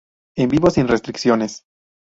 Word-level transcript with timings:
En 0.35 0.49
vivo 0.49 0.71
sin 0.71 0.87
restricciones! 0.87 1.63